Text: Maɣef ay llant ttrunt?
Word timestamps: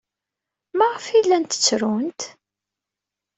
Maɣef 0.77 1.05
ay 1.07 1.21
llant 1.25 1.51
ttrunt? 1.57 2.21